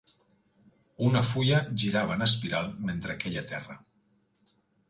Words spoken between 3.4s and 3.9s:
a terra.